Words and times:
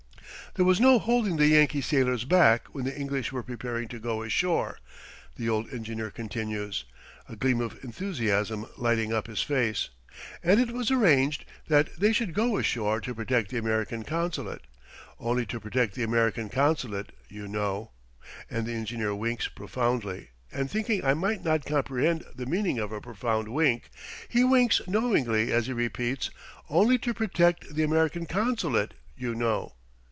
"There 0.55 0.65
was 0.65 0.81
no 0.81 0.99
holding 0.99 1.37
the 1.37 1.47
Yankee 1.47 1.79
sailors 1.79 2.25
back 2.25 2.67
when 2.75 2.83
the 2.83 2.93
English 2.93 3.31
were 3.31 3.41
preparing 3.41 3.87
to 3.87 3.99
go 3.99 4.21
ashore," 4.21 4.79
the 5.37 5.47
old 5.47 5.71
engineer 5.71 6.11
continues, 6.11 6.83
a 7.29 7.37
gleam 7.37 7.61
of 7.61 7.81
enthusiasm 7.85 8.65
lighting 8.75 9.13
up 9.13 9.27
his 9.27 9.41
face, 9.41 9.87
"and 10.43 10.59
it 10.59 10.71
was 10.71 10.91
arranged 10.91 11.45
that 11.69 11.95
they 11.97 12.11
should 12.11 12.33
go 12.33 12.57
ashore 12.57 12.99
to 12.99 13.15
protect 13.15 13.49
the 13.49 13.57
American 13.57 14.03
Consulate 14.03 14.61
only 15.21 15.45
to 15.45 15.57
protect 15.57 15.95
the 15.95 16.03
American 16.03 16.49
Consulate, 16.49 17.13
you 17.29 17.47
know," 17.47 17.91
and 18.49 18.65
the 18.67 18.73
engineer 18.73 19.15
winks 19.15 19.47
profoundly, 19.47 20.31
and 20.51 20.69
thinking 20.69 21.01
I 21.05 21.13
might 21.13 21.45
not 21.45 21.63
comprehend 21.63 22.25
the 22.35 22.45
meaning 22.45 22.77
of 22.77 22.91
a 22.91 22.99
profound 22.99 23.47
wink, 23.47 23.89
he 24.27 24.43
winks 24.43 24.81
knowingly 24.85 25.49
as 25.53 25.67
he 25.67 25.73
repeats, 25.73 26.29
"only 26.69 26.97
to 26.97 27.13
protect 27.13 27.73
the 27.73 27.83
American 27.83 28.25
Consulate, 28.25 28.93
you 29.15 29.33
know." 29.33 29.75